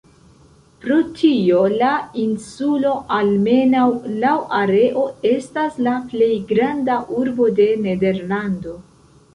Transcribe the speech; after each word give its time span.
Pro 0.85 0.95
tio 1.17 1.59
la 1.73 1.89
insulo, 2.21 2.93
almenaŭ 3.17 3.85
laŭ 4.25 4.35
areo, 4.63 5.05
estas 5.35 5.81
la 5.89 5.95
"plej 6.15 6.33
granda 6.55 6.99
urbo 7.21 7.53
de 7.63 7.71
Nederlando". 7.89 8.81